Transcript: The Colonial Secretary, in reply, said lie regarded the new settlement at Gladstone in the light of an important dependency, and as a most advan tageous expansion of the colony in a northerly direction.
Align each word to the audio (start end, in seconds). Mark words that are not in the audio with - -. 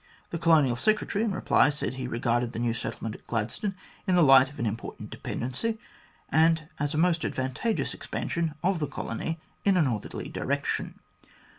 The 0.31 0.39
Colonial 0.39 0.75
Secretary, 0.75 1.23
in 1.23 1.31
reply, 1.31 1.69
said 1.69 1.99
lie 1.99 2.05
regarded 2.05 2.53
the 2.53 2.57
new 2.57 2.73
settlement 2.73 3.13
at 3.13 3.27
Gladstone 3.27 3.75
in 4.07 4.15
the 4.15 4.23
light 4.23 4.49
of 4.49 4.57
an 4.57 4.65
important 4.65 5.11
dependency, 5.11 5.77
and 6.29 6.67
as 6.79 6.95
a 6.95 6.97
most 6.97 7.21
advan 7.21 7.53
tageous 7.53 7.93
expansion 7.93 8.55
of 8.63 8.79
the 8.79 8.87
colony 8.87 9.39
in 9.63 9.77
a 9.77 9.81
northerly 9.83 10.27
direction. 10.29 10.99